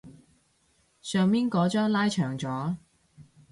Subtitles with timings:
[0.99, 2.75] 上面嗰張拉長咗